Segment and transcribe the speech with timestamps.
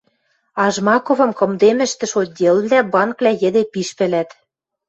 [0.63, 4.29] А Жмаковым кымдемӹштӹш отделвлӓ, банквлӓ йӹде пиш пӓлӓт.